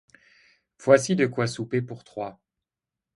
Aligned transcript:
Voici 0.79 1.15
de 1.15 1.27
quoi 1.27 1.45
souper 1.45 1.83
pour 1.83 2.03
trois. 2.03 2.39